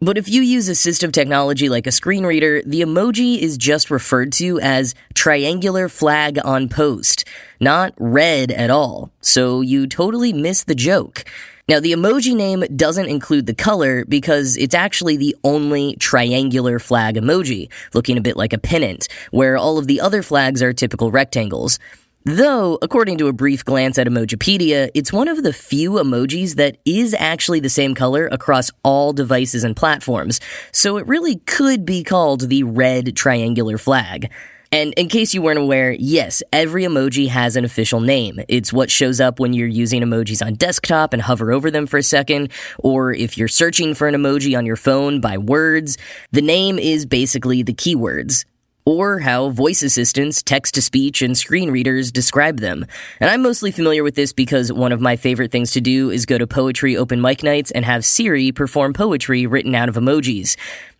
But 0.00 0.18
if 0.18 0.28
you 0.28 0.42
use 0.42 0.68
assistive 0.68 1.12
technology 1.12 1.68
like 1.68 1.86
a 1.86 1.92
screen 1.92 2.26
reader, 2.26 2.62
the 2.66 2.82
emoji 2.82 3.38
is 3.38 3.56
just 3.56 3.90
referred 3.90 4.32
to 4.32 4.60
as 4.60 4.94
triangular 5.14 5.88
flag 5.88 6.38
on 6.44 6.68
post, 6.68 7.24
not 7.60 7.94
red 7.98 8.50
at 8.50 8.70
all. 8.70 9.10
So 9.20 9.60
you 9.60 9.86
totally 9.86 10.32
miss 10.32 10.64
the 10.64 10.74
joke. 10.74 11.24
Now, 11.66 11.80
the 11.80 11.92
emoji 11.92 12.36
name 12.36 12.64
doesn't 12.76 13.08
include 13.08 13.46
the 13.46 13.54
color 13.54 14.04
because 14.04 14.58
it's 14.58 14.74
actually 14.74 15.16
the 15.16 15.34
only 15.44 15.96
triangular 15.96 16.78
flag 16.78 17.14
emoji, 17.14 17.70
looking 17.94 18.18
a 18.18 18.20
bit 18.20 18.36
like 18.36 18.52
a 18.52 18.58
pennant, 18.58 19.08
where 19.30 19.56
all 19.56 19.78
of 19.78 19.86
the 19.86 20.02
other 20.02 20.22
flags 20.22 20.62
are 20.62 20.74
typical 20.74 21.10
rectangles. 21.10 21.78
Though, 22.26 22.78
according 22.80 23.18
to 23.18 23.26
a 23.26 23.34
brief 23.34 23.66
glance 23.66 23.98
at 23.98 24.06
Emojipedia, 24.06 24.88
it's 24.94 25.12
one 25.12 25.28
of 25.28 25.42
the 25.42 25.52
few 25.52 25.92
emojis 25.92 26.54
that 26.54 26.78
is 26.86 27.14
actually 27.18 27.60
the 27.60 27.68
same 27.68 27.94
color 27.94 28.28
across 28.28 28.70
all 28.82 29.12
devices 29.12 29.62
and 29.62 29.76
platforms, 29.76 30.40
so 30.72 30.96
it 30.96 31.06
really 31.06 31.36
could 31.40 31.84
be 31.84 32.02
called 32.02 32.48
the 32.48 32.62
red 32.62 33.14
triangular 33.14 33.76
flag. 33.76 34.32
And 34.72 34.94
in 34.94 35.08
case 35.08 35.34
you 35.34 35.42
weren't 35.42 35.58
aware, 35.58 35.92
yes, 35.92 36.42
every 36.50 36.84
emoji 36.84 37.28
has 37.28 37.56
an 37.56 37.66
official 37.66 38.00
name. 38.00 38.40
It's 38.48 38.72
what 38.72 38.90
shows 38.90 39.20
up 39.20 39.38
when 39.38 39.52
you're 39.52 39.68
using 39.68 40.00
emojis 40.00 40.44
on 40.44 40.54
desktop 40.54 41.12
and 41.12 41.20
hover 41.20 41.52
over 41.52 41.70
them 41.70 41.86
for 41.86 41.98
a 41.98 42.02
second, 42.02 42.50
or 42.78 43.12
if 43.12 43.36
you're 43.36 43.48
searching 43.48 43.94
for 43.94 44.08
an 44.08 44.14
emoji 44.14 44.56
on 44.56 44.64
your 44.64 44.76
phone 44.76 45.20
by 45.20 45.36
words. 45.36 45.98
The 46.32 46.40
name 46.40 46.78
is 46.78 47.04
basically 47.04 47.62
the 47.62 47.74
keywords 47.74 48.46
or 48.86 49.18
how 49.20 49.48
voice 49.50 49.82
assistants, 49.82 50.42
text 50.42 50.74
to 50.74 50.82
speech, 50.82 51.22
and 51.22 51.36
screen 51.36 51.70
readers 51.70 52.12
describe 52.12 52.60
them. 52.60 52.84
And 53.20 53.30
I'm 53.30 53.42
mostly 53.42 53.70
familiar 53.70 54.02
with 54.04 54.14
this 54.14 54.32
because 54.32 54.72
one 54.72 54.92
of 54.92 55.00
my 55.00 55.16
favorite 55.16 55.50
things 55.52 55.70
to 55.72 55.80
do 55.80 56.10
is 56.10 56.26
go 56.26 56.38
to 56.38 56.46
poetry 56.46 56.96
open 56.96 57.20
mic 57.20 57.42
nights 57.42 57.70
and 57.70 57.84
have 57.84 58.04
Siri 58.04 58.52
perform 58.52 58.92
poetry 58.92 59.46
written 59.46 59.74
out 59.74 59.88
of 59.88 59.94
emojis. 59.96 60.56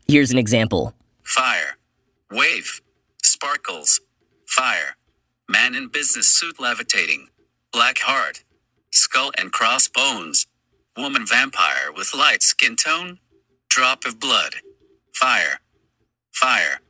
Here's 0.09 0.31
an 0.31 0.39
example 0.39 0.95
Fire. 1.23 1.77
Wave. 2.31 2.81
Sparkles. 3.23 4.01
Fire. 4.47 4.97
Man 5.49 5.75
in 5.75 5.89
business 5.89 6.29
suit 6.29 6.59
levitating. 6.59 7.29
Black 7.73 7.99
heart. 7.99 8.45
Skull 8.93 9.33
and 9.39 9.53
crossbones. 9.53 10.47
Woman 10.97 11.27
vampire 11.27 11.93
with 11.95 12.15
light 12.15 12.43
skin 12.43 12.77
tone. 12.77 13.19
Drop 13.69 14.05
of 14.07 14.21
blood. 14.21 14.57
Fire. 15.13 15.61
Fire 16.33 16.81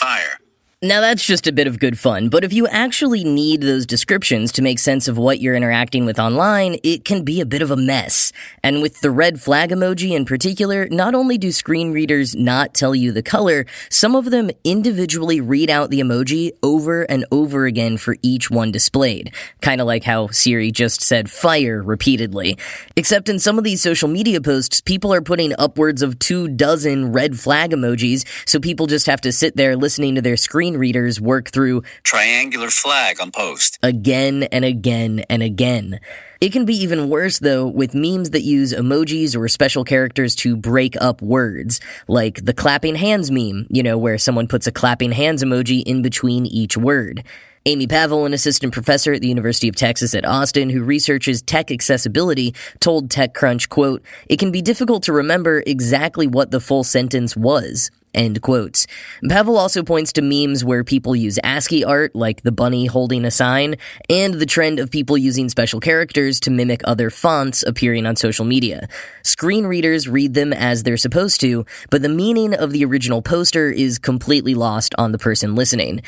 fire. 0.00 0.40
Now 0.82 1.02
that's 1.02 1.26
just 1.26 1.46
a 1.46 1.52
bit 1.52 1.66
of 1.66 1.78
good 1.78 1.98
fun, 1.98 2.30
but 2.30 2.42
if 2.42 2.54
you 2.54 2.66
actually 2.66 3.22
need 3.22 3.60
those 3.60 3.84
descriptions 3.84 4.50
to 4.52 4.62
make 4.62 4.78
sense 4.78 5.08
of 5.08 5.18
what 5.18 5.38
you're 5.38 5.54
interacting 5.54 6.06
with 6.06 6.18
online, 6.18 6.78
it 6.82 7.04
can 7.04 7.22
be 7.22 7.42
a 7.42 7.44
bit 7.44 7.60
of 7.60 7.70
a 7.70 7.76
mess. 7.76 8.32
And 8.62 8.80
with 8.80 8.98
the 9.02 9.10
red 9.10 9.42
flag 9.42 9.72
emoji 9.72 10.12
in 10.12 10.24
particular, 10.24 10.88
not 10.88 11.14
only 11.14 11.36
do 11.36 11.52
screen 11.52 11.92
readers 11.92 12.34
not 12.34 12.72
tell 12.72 12.94
you 12.94 13.12
the 13.12 13.22
color, 13.22 13.66
some 13.90 14.14
of 14.16 14.30
them 14.30 14.50
individually 14.64 15.38
read 15.38 15.68
out 15.68 15.90
the 15.90 16.00
emoji 16.00 16.52
over 16.62 17.02
and 17.02 17.26
over 17.30 17.66
again 17.66 17.98
for 17.98 18.16
each 18.22 18.50
one 18.50 18.72
displayed. 18.72 19.34
Kinda 19.60 19.84
like 19.84 20.04
how 20.04 20.28
Siri 20.28 20.72
just 20.72 21.02
said 21.02 21.30
fire 21.30 21.82
repeatedly. 21.82 22.56
Except 22.96 23.28
in 23.28 23.38
some 23.38 23.58
of 23.58 23.64
these 23.64 23.82
social 23.82 24.08
media 24.08 24.40
posts, 24.40 24.80
people 24.80 25.12
are 25.12 25.20
putting 25.20 25.52
upwards 25.58 26.00
of 26.00 26.18
two 26.18 26.48
dozen 26.48 27.12
red 27.12 27.38
flag 27.38 27.72
emojis, 27.72 28.24
so 28.48 28.58
people 28.58 28.86
just 28.86 29.04
have 29.04 29.20
to 29.20 29.30
sit 29.30 29.56
there 29.56 29.76
listening 29.76 30.14
to 30.14 30.22
their 30.22 30.38
screen 30.38 30.69
readers 30.76 31.20
work 31.20 31.50
through 31.50 31.82
triangular 32.02 32.68
flag 32.68 33.20
on 33.20 33.30
post 33.30 33.78
again 33.82 34.44
and 34.44 34.64
again 34.64 35.24
and 35.28 35.42
again. 35.42 36.00
It 36.40 36.52
can 36.52 36.64
be 36.64 36.74
even 36.74 37.10
worse 37.10 37.38
though 37.38 37.66
with 37.66 37.94
memes 37.94 38.30
that 38.30 38.42
use 38.42 38.72
emojis 38.72 39.36
or 39.36 39.46
special 39.48 39.84
characters 39.84 40.34
to 40.36 40.56
break 40.56 40.96
up 41.00 41.20
words, 41.20 41.80
like 42.08 42.44
the 42.44 42.54
clapping 42.54 42.94
hands 42.94 43.30
meme, 43.30 43.66
you 43.68 43.82
know, 43.82 43.98
where 43.98 44.16
someone 44.16 44.48
puts 44.48 44.66
a 44.66 44.72
clapping 44.72 45.12
hands 45.12 45.44
emoji 45.44 45.82
in 45.82 46.00
between 46.00 46.46
each 46.46 46.76
word. 46.76 47.24
Amy 47.66 47.86
Pavel, 47.86 48.24
an 48.24 48.32
assistant 48.32 48.72
professor 48.72 49.12
at 49.12 49.20
the 49.20 49.28
University 49.28 49.68
of 49.68 49.76
Texas 49.76 50.14
at 50.14 50.24
Austin 50.24 50.70
who 50.70 50.82
researches 50.82 51.42
tech 51.42 51.70
accessibility, 51.70 52.54
told 52.80 53.10
TechCrunch, 53.10 53.68
quote, 53.68 54.02
It 54.30 54.38
can 54.38 54.50
be 54.50 54.62
difficult 54.62 55.02
to 55.02 55.12
remember 55.12 55.62
exactly 55.66 56.26
what 56.26 56.50
the 56.50 56.60
full 56.60 56.84
sentence 56.84 57.36
was. 57.36 57.90
End 58.12 58.42
quotes. 58.42 58.86
Pavel 59.28 59.56
also 59.56 59.82
points 59.82 60.12
to 60.14 60.22
memes 60.22 60.64
where 60.64 60.82
people 60.82 61.14
use 61.14 61.38
ASCII 61.44 61.84
art, 61.84 62.14
like 62.16 62.42
the 62.42 62.50
bunny 62.50 62.86
holding 62.86 63.24
a 63.24 63.30
sign, 63.30 63.76
and 64.08 64.34
the 64.34 64.46
trend 64.46 64.80
of 64.80 64.90
people 64.90 65.16
using 65.16 65.48
special 65.48 65.78
characters 65.78 66.40
to 66.40 66.50
mimic 66.50 66.80
other 66.84 67.08
fonts 67.08 67.62
appearing 67.62 68.06
on 68.06 68.16
social 68.16 68.44
media. 68.44 68.88
Screen 69.22 69.66
readers 69.66 70.08
read 70.08 70.34
them 70.34 70.52
as 70.52 70.82
they're 70.82 70.96
supposed 70.96 71.40
to, 71.40 71.64
but 71.90 72.02
the 72.02 72.08
meaning 72.08 72.52
of 72.52 72.72
the 72.72 72.84
original 72.84 73.22
poster 73.22 73.70
is 73.70 73.98
completely 73.98 74.54
lost 74.54 74.92
on 74.98 75.12
the 75.12 75.18
person 75.18 75.54
listening. 75.54 76.02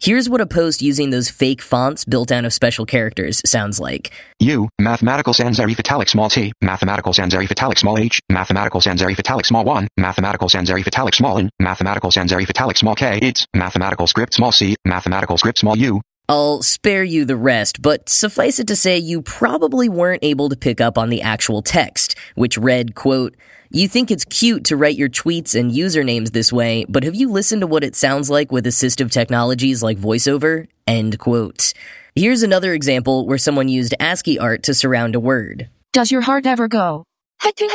Here's 0.00 0.28
what 0.28 0.40
a 0.40 0.46
post 0.46 0.80
using 0.80 1.10
those 1.10 1.28
fake 1.28 1.60
fonts 1.60 2.04
built 2.04 2.30
out 2.30 2.44
of 2.44 2.52
special 2.52 2.86
characters 2.86 3.42
sounds 3.44 3.80
like. 3.80 4.12
U, 4.38 4.68
mathematical 4.78 5.34
sans 5.34 5.58
serif 5.58 5.80
italic 5.80 6.08
small 6.08 6.28
t, 6.28 6.52
mathematical 6.62 7.12
sans 7.12 7.34
serif 7.34 7.50
italic 7.50 7.78
small 7.78 7.96
h, 7.96 8.20
mathematical 8.30 8.80
sans 8.80 9.02
serif 9.02 9.18
italic 9.18 9.44
small 9.44 9.64
1, 9.64 9.88
mathematical 9.96 10.48
sans 10.48 10.70
serif 10.70 10.86
italic 10.86 11.14
small 11.16 11.38
n, 11.38 11.50
mathematical 11.58 12.12
sans 12.12 12.30
serif 12.30 12.48
italic 12.48 12.76
small 12.76 12.94
k, 12.94 13.18
it's, 13.20 13.44
mathematical 13.56 14.06
script 14.06 14.34
small 14.34 14.52
c, 14.52 14.76
mathematical 14.84 15.36
script 15.36 15.58
small 15.58 15.76
u, 15.76 16.00
I'll 16.30 16.60
spare 16.60 17.04
you 17.04 17.24
the 17.24 17.36
rest, 17.36 17.80
but 17.80 18.10
suffice 18.10 18.58
it 18.58 18.66
to 18.66 18.76
say 18.76 18.98
you 18.98 19.22
probably 19.22 19.88
weren't 19.88 20.22
able 20.22 20.50
to 20.50 20.56
pick 20.56 20.78
up 20.78 20.98
on 20.98 21.08
the 21.08 21.22
actual 21.22 21.62
text, 21.62 22.16
which 22.34 22.58
read, 22.58 22.94
quote, 22.94 23.34
you 23.70 23.88
think 23.88 24.10
it's 24.10 24.26
cute 24.26 24.64
to 24.64 24.76
write 24.76 24.96
your 24.96 25.08
tweets 25.08 25.58
and 25.58 25.70
usernames 25.70 26.32
this 26.32 26.52
way, 26.52 26.84
but 26.86 27.02
have 27.04 27.14
you 27.14 27.30
listened 27.30 27.62
to 27.62 27.66
what 27.66 27.82
it 27.82 27.96
sounds 27.96 28.28
like 28.28 28.52
with 28.52 28.66
assistive 28.66 29.10
technologies 29.10 29.82
like 29.82 29.96
voiceover? 29.96 30.68
End 30.86 31.18
quote. 31.18 31.72
Here's 32.14 32.42
another 32.42 32.74
example 32.74 33.26
where 33.26 33.38
someone 33.38 33.68
used 33.68 33.94
ASCII 33.98 34.38
art 34.38 34.62
to 34.64 34.74
surround 34.74 35.14
a 35.14 35.20
word. 35.20 35.70
Does 35.94 36.10
your 36.10 36.20
heart 36.20 36.44
ever 36.44 36.68
go? 36.68 37.04
Hatu 37.40 37.68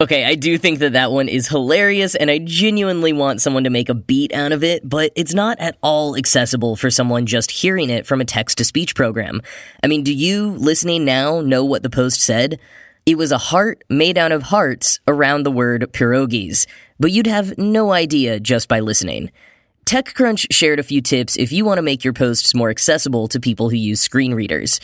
Okay, 0.00 0.24
I 0.24 0.36
do 0.36 0.58
think 0.58 0.78
that 0.78 0.92
that 0.92 1.10
one 1.10 1.28
is 1.28 1.48
hilarious, 1.48 2.14
and 2.14 2.30
I 2.30 2.38
genuinely 2.38 3.12
want 3.12 3.40
someone 3.40 3.64
to 3.64 3.70
make 3.70 3.88
a 3.88 3.94
beat 3.94 4.32
out 4.32 4.52
of 4.52 4.62
it, 4.62 4.88
but 4.88 5.10
it's 5.16 5.34
not 5.34 5.58
at 5.58 5.76
all 5.82 6.16
accessible 6.16 6.76
for 6.76 6.88
someone 6.88 7.26
just 7.26 7.50
hearing 7.50 7.90
it 7.90 8.06
from 8.06 8.20
a 8.20 8.24
text 8.24 8.58
to 8.58 8.64
speech 8.64 8.94
program. 8.94 9.42
I 9.82 9.88
mean, 9.88 10.04
do 10.04 10.14
you, 10.14 10.50
listening 10.50 11.04
now, 11.04 11.40
know 11.40 11.64
what 11.64 11.82
the 11.82 11.90
post 11.90 12.20
said? 12.20 12.60
It 13.06 13.18
was 13.18 13.32
a 13.32 13.38
heart 13.38 13.82
made 13.88 14.16
out 14.16 14.30
of 14.30 14.44
hearts 14.44 15.00
around 15.08 15.42
the 15.42 15.50
word 15.50 15.90
pierogies, 15.92 16.68
but 17.00 17.10
you'd 17.10 17.26
have 17.26 17.58
no 17.58 17.90
idea 17.90 18.38
just 18.38 18.68
by 18.68 18.78
listening. 18.78 19.32
TechCrunch 19.84 20.52
shared 20.52 20.78
a 20.78 20.84
few 20.84 21.00
tips 21.00 21.36
if 21.36 21.50
you 21.50 21.64
want 21.64 21.78
to 21.78 21.82
make 21.82 22.04
your 22.04 22.12
posts 22.12 22.54
more 22.54 22.70
accessible 22.70 23.26
to 23.26 23.40
people 23.40 23.68
who 23.68 23.76
use 23.76 24.00
screen 24.00 24.32
readers. 24.32 24.78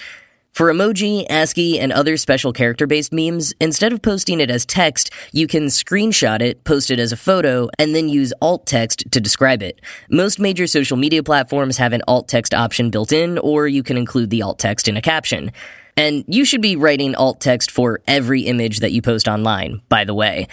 For 0.55 0.73
emoji, 0.73 1.27
ASCII, 1.29 1.81
and 1.81 1.93
other 1.93 2.17
special 2.17 2.53
character 2.53 2.87
based 2.87 3.13
memes, 3.13 3.53
instead 3.61 3.93
of 3.93 4.03
posting 4.03 4.39
it 4.39 4.53
as 4.53 4.65
text, 4.65 5.11
you 5.33 5.49
can 5.49 5.65
screenshot 5.65 6.41
it, 6.41 6.63
post 6.63 6.93
it 6.93 7.01
as 7.01 7.11
a 7.11 7.17
photo, 7.17 7.69
and 7.77 7.93
then 7.93 8.09
use 8.09 8.33
alt 8.41 8.65
text 8.65 9.03
to 9.11 9.21
describe 9.21 9.65
it. 9.65 9.81
Most 10.11 10.39
major 10.39 10.69
social 10.69 10.97
media 10.97 11.25
platforms 11.25 11.77
have 11.79 11.93
an 11.93 12.03
alt 12.07 12.29
text 12.29 12.55
option 12.55 12.91
built 12.91 13.11
in, 13.11 13.37
or 13.39 13.67
you 13.67 13.83
can 13.83 13.97
include 13.97 14.31
the 14.31 14.43
alt 14.43 14.61
text 14.61 14.87
in 14.87 14.97
a 14.97 15.03
caption. 15.03 15.51
And 15.97 16.25
you 16.29 16.45
should 16.45 16.63
be 16.63 16.77
writing 16.77 17.17
alt 17.17 17.41
text 17.41 17.73
for 17.73 18.01
every 18.07 18.43
image 18.43 18.79
that 18.79 18.93
you 18.93 19.03
post 19.03 19.27
online, 19.27 19.83
by 19.89 20.05
the 20.05 20.15
way. 20.15 20.47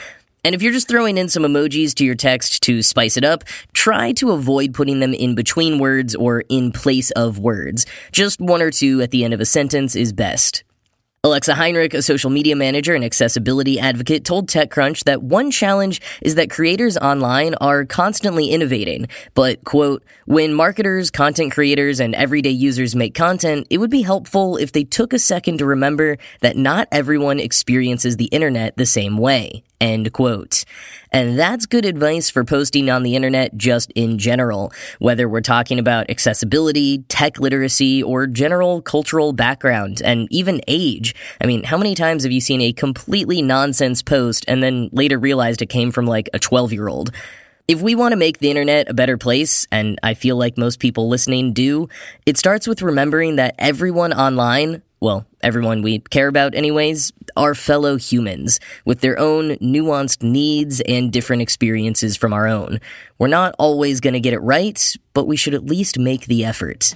And 0.43 0.55
if 0.55 0.62
you're 0.62 0.74
just 0.74 0.88
throwing 0.88 1.17
in 1.17 1.29
some 1.29 1.43
emojis 1.43 1.93
to 1.95 2.05
your 2.05 2.15
text 2.15 2.63
to 2.63 2.81
spice 2.81 3.15
it 3.15 3.24
up, 3.24 3.43
try 3.74 4.12
to 4.13 4.31
avoid 4.31 4.74
putting 4.74 5.00
them 5.00 5.13
in 5.13 5.36
between 5.36 5.77
words 5.77 6.15
or 6.15 6.43
in 6.50 6.71
place 6.71 7.12
of 7.12 7.38
words. 7.38 7.86
Just 8.12 8.41
one 8.41 8.62
or 8.62 8.71
two 8.71 9.01
at 9.01 9.12
the 9.12 9.24
end 9.24 9.33
of 9.33 9.39
a 9.39 9.45
sentence 9.45 9.95
is 9.95 10.13
best. 10.13 10.63
Alexa 11.23 11.53
Heinrich, 11.53 11.93
a 11.93 12.01
social 12.01 12.31
media 12.31 12.55
manager 12.55 12.95
and 12.95 13.05
accessibility 13.05 13.79
advocate, 13.79 14.25
told 14.25 14.49
TechCrunch 14.49 15.03
that 15.03 15.21
one 15.21 15.51
challenge 15.51 16.01
is 16.23 16.33
that 16.33 16.49
creators 16.49 16.97
online 16.97 17.53
are 17.61 17.85
constantly 17.85 18.47
innovating. 18.47 19.07
But, 19.35 19.63
quote, 19.63 20.03
when 20.25 20.51
marketers, 20.55 21.11
content 21.11 21.51
creators, 21.51 21.99
and 21.99 22.15
everyday 22.15 22.49
users 22.49 22.95
make 22.95 23.13
content, 23.13 23.67
it 23.69 23.77
would 23.77 23.91
be 23.91 24.01
helpful 24.01 24.57
if 24.57 24.71
they 24.71 24.83
took 24.83 25.13
a 25.13 25.19
second 25.19 25.59
to 25.59 25.65
remember 25.67 26.17
that 26.39 26.57
not 26.57 26.87
everyone 26.91 27.39
experiences 27.39 28.17
the 28.17 28.25
internet 28.25 28.75
the 28.77 28.87
same 28.87 29.19
way. 29.19 29.63
End 29.81 30.13
quote. 30.13 30.63
And 31.11 31.39
that's 31.39 31.65
good 31.65 31.85
advice 31.85 32.29
for 32.29 32.43
posting 32.43 32.91
on 32.91 33.01
the 33.01 33.15
internet 33.15 33.57
just 33.57 33.91
in 33.95 34.19
general, 34.19 34.71
whether 34.99 35.27
we're 35.27 35.41
talking 35.41 35.79
about 35.79 36.09
accessibility, 36.09 36.99
tech 37.09 37.39
literacy, 37.39 38.01
or 38.03 38.27
general 38.27 38.83
cultural 38.83 39.33
background, 39.33 40.01
and 40.05 40.27
even 40.29 40.61
age. 40.67 41.11
I 41.39 41.48
mean, 41.48 41.63
how 41.63 41.77
many 41.77 41.96
times 41.96 42.24
have 42.24 42.32
you 42.32 42.41
seen 42.41 42.62
a 42.62 42.74
completely 42.74 43.41
nonsense 43.41 44.01
post 44.01 44.46
and 44.48 44.62
then 44.62 44.89
later 44.91 45.18
realized 45.18 45.62
it 45.62 45.70
came 45.70 45.91
from 45.91 46.06
like 46.06 46.30
a 46.34 46.39
12 46.39 46.74
year 46.74 46.88
old? 46.88 47.12
If 47.68 47.82
we 47.82 47.96
want 47.96 48.12
to 48.12 48.18
make 48.18 48.39
the 48.39 48.50
internet 48.50 48.89
a 48.89 48.94
better 48.94 49.18
place, 49.18 49.65
and 49.72 49.98
I 50.03 50.13
feel 50.13 50.36
like 50.36 50.58
most 50.58 50.80
people 50.80 51.08
listening 51.08 51.53
do, 51.53 51.88
it 52.25 52.38
starts 52.38 52.68
with 52.68 52.82
remembering 52.82 53.38
that 53.38 53.56
everyone 53.58 54.12
online, 54.12 54.82
well, 55.00 55.25
everyone 55.41 55.82
we 55.82 56.00
care 56.00 56.27
about 56.27 56.53
anyways, 56.53 57.13
are 57.38 57.56
fellow 57.56 57.96
humans 57.98 58.60
with 58.84 59.00
their 59.00 59.18
own 59.18 59.51
nuanced 59.58 60.22
needs 60.22 60.82
and 60.82 61.13
different 61.13 61.41
experiences 61.41 62.18
from 62.18 62.34
our 62.34 62.48
own. 62.48 62.80
We're 63.20 63.27
not 63.27 63.56
always 63.58 64.01
going 64.01 64.15
to 64.15 64.20
get 64.20 64.34
it 64.34 64.39
right, 64.39 64.96
but 65.13 65.27
we 65.27 65.38
should 65.38 65.53
at 65.53 65.65
least 65.65 65.98
make 65.98 66.25
the 66.25 66.44
effort. 66.44 66.94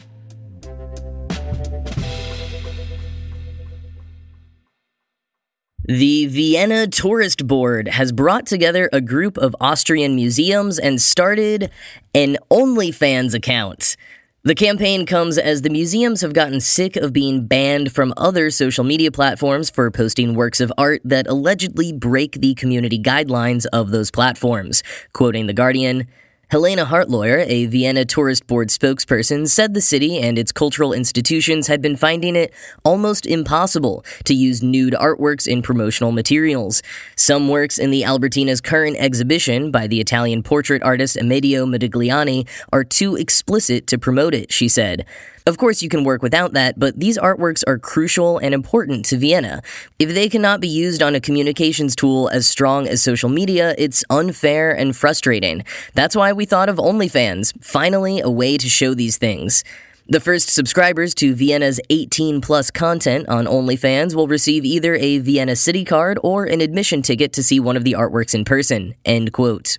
The 5.87 6.25
Vienna 6.25 6.87
Tourist 6.87 7.45
Board 7.45 7.87
has 7.87 8.11
brought 8.11 8.47
together 8.47 8.89
a 8.91 8.99
group 8.99 9.37
of 9.37 9.55
Austrian 9.61 10.15
museums 10.15 10.79
and 10.79 10.99
started 10.99 11.69
an 12.15 12.37
OnlyFans 12.49 13.35
account. 13.35 13.95
The 14.41 14.55
campaign 14.55 15.05
comes 15.05 15.37
as 15.37 15.61
the 15.61 15.69
museums 15.69 16.21
have 16.21 16.33
gotten 16.33 16.59
sick 16.59 16.95
of 16.95 17.13
being 17.13 17.45
banned 17.45 17.91
from 17.91 18.15
other 18.17 18.49
social 18.49 18.83
media 18.83 19.11
platforms 19.11 19.69
for 19.69 19.91
posting 19.91 20.33
works 20.33 20.59
of 20.59 20.73
art 20.75 21.01
that 21.05 21.27
allegedly 21.27 21.93
break 21.93 22.41
the 22.41 22.55
community 22.55 22.97
guidelines 22.97 23.67
of 23.71 23.91
those 23.91 24.09
platforms. 24.09 24.81
Quoting 25.13 25.45
The 25.45 25.53
Guardian, 25.53 26.07
Helena 26.49 26.85
Hartlauer, 26.85 27.43
a 27.47 27.65
Vienna 27.65 28.05
Tourist 28.05 28.45
Board 28.45 28.67
spokesperson, 28.67 29.47
said 29.49 29.73
the 29.73 29.81
city 29.81 30.19
and 30.19 30.37
its 30.37 30.51
cultural 30.51 30.93
institutions 30.93 31.65
had 31.65 31.81
been 31.81 31.97
finding 31.97 32.35
it 32.35 32.53
almost 32.83 33.25
impossible 33.25 34.05
to 34.25 34.35
use 34.35 34.61
nude 34.61 34.93
artworks 34.93 35.47
in 35.47 35.63
promotional 35.63 36.11
materials. 36.11 36.83
Some 37.15 37.49
works 37.49 37.79
in 37.79 37.89
the 37.89 38.03
Albertina's 38.03 38.61
current 38.61 38.95
exhibition 38.99 39.71
by 39.71 39.87
the 39.87 39.99
Italian 39.99 40.43
portrait 40.43 40.83
artist 40.83 41.17
Amedeo 41.17 41.65
Modigliani 41.65 42.47
are 42.71 42.83
too 42.83 43.15
explicit 43.15 43.87
to 43.87 43.97
promote 43.97 44.35
it, 44.35 44.51
she 44.51 44.67
said. 44.67 45.03
Of 45.47 45.59
course, 45.59 45.83
you 45.83 45.89
can 45.89 46.03
work 46.03 46.23
without 46.23 46.53
that, 46.53 46.79
but 46.79 46.99
these 46.99 47.19
artworks 47.19 47.63
are 47.67 47.77
crucial 47.77 48.39
and 48.39 48.51
important 48.51 49.05
to 49.05 49.17
Vienna. 49.17 49.61
If 49.99 50.15
they 50.15 50.27
cannot 50.27 50.59
be 50.59 50.67
used 50.67 51.03
on 51.03 51.13
a 51.13 51.19
communications 51.19 51.95
tool 51.95 52.29
as 52.29 52.47
strong 52.47 52.87
as 52.87 53.03
social 53.03 53.29
media, 53.29 53.75
it's 53.77 54.03
unfair 54.09 54.75
and 54.75 54.95
frustrating. 54.95 55.63
That's 55.93 56.15
why 56.15 56.33
we 56.33 56.45
thought 56.45 56.67
of 56.67 56.77
OnlyFans, 56.77 57.53
finally 57.63 58.21
a 58.21 58.29
way 58.29 58.57
to 58.57 58.67
show 58.67 58.95
these 58.95 59.17
things. 59.17 59.63
The 60.07 60.19
first 60.19 60.49
subscribers 60.49 61.13
to 61.15 61.35
Vienna's 61.35 61.79
18 61.91 62.41
plus 62.41 62.71
content 62.71 63.29
on 63.29 63.45
OnlyFans 63.45 64.15
will 64.15 64.27
receive 64.27 64.65
either 64.65 64.95
a 64.95 65.19
Vienna 65.19 65.55
City 65.55 65.85
card 65.85 66.17
or 66.23 66.45
an 66.45 66.59
admission 66.59 67.03
ticket 67.03 67.33
to 67.33 67.43
see 67.43 67.59
one 67.59 67.77
of 67.77 67.83
the 67.83 67.93
artworks 67.93 68.33
in 68.33 68.45
person. 68.45 68.95
End 69.05 69.31
quote. 69.31 69.77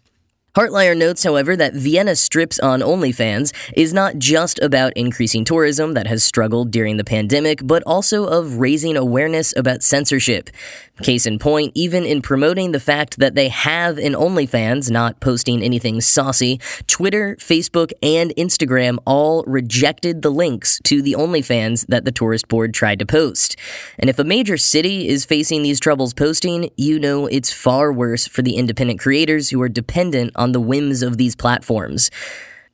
Hartlauer 0.56 0.96
notes, 0.96 1.22
however, 1.22 1.54
that 1.54 1.74
Vienna 1.74 2.16
strips 2.16 2.58
on 2.58 2.80
OnlyFans 2.80 3.52
is 3.76 3.92
not 3.92 4.16
just 4.16 4.58
about 4.60 4.94
increasing 4.96 5.44
tourism 5.44 5.92
that 5.92 6.06
has 6.06 6.24
struggled 6.24 6.70
during 6.70 6.96
the 6.96 7.04
pandemic, 7.04 7.60
but 7.62 7.82
also 7.82 8.24
of 8.24 8.56
raising 8.56 8.96
awareness 8.96 9.52
about 9.54 9.82
censorship. 9.82 10.48
Case 11.02 11.26
in 11.26 11.38
point, 11.38 11.72
even 11.74 12.06
in 12.06 12.22
promoting 12.22 12.72
the 12.72 12.80
fact 12.80 13.18
that 13.18 13.34
they 13.34 13.50
have 13.50 13.98
an 13.98 14.14
OnlyFans, 14.14 14.90
not 14.90 15.20
posting 15.20 15.62
anything 15.62 16.00
saucy, 16.00 16.58
Twitter, 16.86 17.36
Facebook, 17.36 17.92
and 18.02 18.32
Instagram 18.38 18.96
all 19.04 19.44
rejected 19.46 20.22
the 20.22 20.30
links 20.30 20.80
to 20.84 21.02
the 21.02 21.12
OnlyFans 21.12 21.86
that 21.88 22.06
the 22.06 22.12
tourist 22.12 22.48
board 22.48 22.72
tried 22.72 22.98
to 23.00 23.04
post. 23.04 23.56
And 23.98 24.08
if 24.08 24.18
a 24.18 24.24
major 24.24 24.56
city 24.56 25.06
is 25.06 25.26
facing 25.26 25.62
these 25.62 25.80
troubles 25.80 26.14
posting, 26.14 26.70
you 26.78 26.98
know 26.98 27.26
it's 27.26 27.52
far 27.52 27.92
worse 27.92 28.26
for 28.26 28.40
the 28.40 28.56
independent 28.56 28.98
creators 28.98 29.50
who 29.50 29.60
are 29.60 29.68
dependent 29.68 30.32
on 30.34 30.45
the 30.52 30.60
whims 30.60 31.02
of 31.02 31.16
these 31.16 31.36
platforms. 31.36 32.10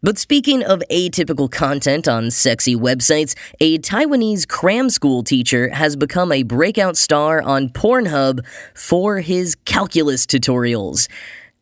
But 0.04 0.18
speaking 0.18 0.64
of 0.64 0.82
atypical 0.90 1.48
content 1.48 2.08
on 2.08 2.32
sexy 2.32 2.74
websites, 2.74 3.37
a 3.61 3.78
Taiwanese 3.78 4.48
cram 4.48 4.90
school 4.90 5.22
teacher 5.22 5.68
has 5.68 5.94
become 5.94 6.32
a 6.32 6.42
breakout 6.42 6.96
star 6.96 7.40
on 7.40 7.68
Pornhub 7.68 8.44
for 8.74 9.20
his 9.20 9.54
calculus 9.64 10.26
tutorials. 10.26 11.08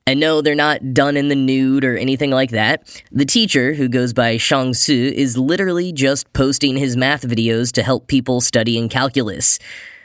And 0.07 0.19
no, 0.19 0.41
they're 0.41 0.55
not 0.55 0.95
done 0.95 1.19
in 1.19 1.29
the 1.29 1.37
nude 1.37 1.85
or 1.85 1.99
anything 1.99 2.31
like 2.31 2.51
that. 2.51 3.03
The 3.13 3.27
teacher, 3.27 3.75
who 3.75 3.89
goes 3.89 4.15
by 4.15 4.39
Shang 4.39 4.73
Su, 4.73 5.13
is 5.15 5.37
literally 5.37 5.93
just 5.93 6.33
posting 6.33 6.77
his 6.77 6.97
math 6.97 7.23
videos 7.23 7.71
to 7.73 7.83
help 7.83 8.07
people 8.07 8.41
studying 8.41 8.89
calculus. 8.89 9.59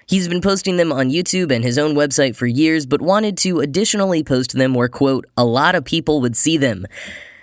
He's 0.07 0.27
been 0.27 0.41
posting 0.41 0.77
them 0.77 0.91
on 0.91 1.09
YouTube 1.09 1.51
and 1.51 1.63
his 1.63 1.79
own 1.79 1.95
website 1.95 2.35
for 2.35 2.45
years, 2.45 2.85
but 2.85 3.01
wanted 3.01 3.37
to 3.39 3.59
additionally 3.59 4.23
post 4.23 4.53
them 4.53 4.75
where, 4.75 4.87
quote, 4.87 5.25
a 5.35 5.43
lot 5.43 5.73
of 5.73 5.83
people 5.83 6.21
would 6.21 6.37
see 6.37 6.57
them. 6.57 6.85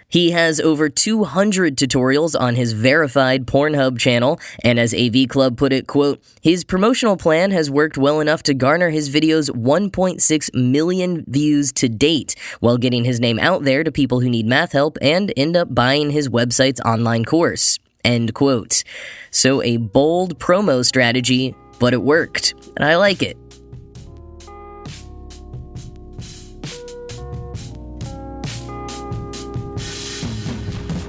He 0.07 0.31
has 0.31 0.61
over 0.61 0.89
200 0.89 1.75
tutorials 1.75 2.39
on 2.39 2.55
his 2.55 2.73
verified 2.73 3.47
Pornhub 3.47 3.99
channel, 3.99 4.39
and 4.63 4.79
as 4.79 4.95
AV 4.95 5.27
Club 5.29 5.57
put 5.57 5.73
it, 5.73 5.89
quote, 5.89 6.23
his 6.41 6.63
promotional 6.63 7.17
plan 7.17 7.51
has 7.51 7.69
worked 7.69 7.99
well 7.99 8.21
enough 8.21 8.45
to 8.45 8.55
garner 8.55 8.91
his 8.91 9.11
videos 9.11 9.51
1.6 9.51 10.55
million 10.55 11.25
views 11.27 11.73
to 11.73 11.89
date, 11.89 12.37
while 12.61 12.77
getting 12.77 13.05
his 13.05 13.19
name 13.19 13.41
out 13.41 13.65
there 13.65 13.83
to 13.83 13.91
people 13.91 14.21
who 14.21 14.31
need 14.31 14.47
math 14.47 14.71
help 14.71 14.99
and 15.03 15.33
end 15.37 15.57
up 15.57 15.75
buying 15.75 16.11
his 16.11 16.29
website's 16.29 16.81
online 16.83 17.25
course. 17.25 17.81
End 18.05 18.35
quote. 18.35 18.85
So 19.31 19.63
a 19.63 19.79
bold 19.79 20.39
promo 20.39 20.85
strategy, 20.85 21.55
but 21.83 21.93
it 21.93 22.01
worked, 22.01 22.55
and 22.77 22.85
I 22.85 22.95
like 22.95 23.25
it. 23.25 23.37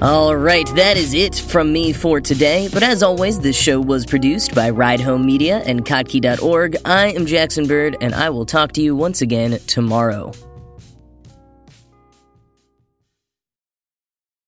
All 0.01 0.35
right, 0.35 0.65
that 0.75 0.97
is 0.97 1.13
it 1.13 1.35
from 1.35 1.71
me 1.71 1.93
for 1.93 2.19
today. 2.19 2.69
But 2.73 2.81
as 2.81 3.03
always, 3.03 3.39
this 3.39 3.55
show 3.55 3.79
was 3.79 4.03
produced 4.03 4.55
by 4.55 4.71
Ride 4.71 4.99
Home 4.99 5.23
Media 5.23 5.59
and 5.59 5.85
Kottke.org. 5.85 6.77
I 6.85 7.09
am 7.09 7.27
Jackson 7.27 7.67
Bird, 7.67 7.95
and 8.01 8.15
I 8.15 8.31
will 8.31 8.47
talk 8.47 8.71
to 8.71 8.81
you 8.81 8.95
once 8.95 9.21
again 9.21 9.59
tomorrow. 9.67 10.31